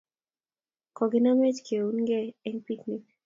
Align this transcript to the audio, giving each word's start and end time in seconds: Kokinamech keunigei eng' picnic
Kokinamech 0.97 1.59
keunigei 1.67 2.27
eng' 2.47 2.63
picnic 2.65 3.03